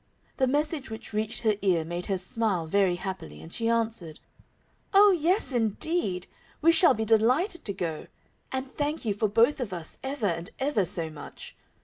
The 0.37 0.47
message 0.47 0.89
which 0.89 1.13
reached 1.13 1.41
her 1.43 1.53
ear 1.61 1.85
made 1.85 2.07
her 2.07 2.17
smile 2.17 2.65
very 2.65 2.95
happily, 2.95 3.39
and 3.39 3.53
she 3.53 3.69
answered, 3.69 4.19
"Oh, 4.95 5.11
yes, 5.11 5.51
indeed, 5.51 6.25
we 6.59 6.71
shall 6.71 6.95
be 6.95 7.05
delighted 7.05 7.63
to 7.65 7.73
go, 7.73 8.07
and 8.51 8.65
thank 8.65 9.05
you 9.05 9.13
for 9.13 9.27
both 9.27 9.59
of 9.59 9.71
us 9.73 9.99
ever 10.01 10.25
and 10.25 10.49
ever 10.57 10.85
so 10.85 11.11
much. 11.11 11.55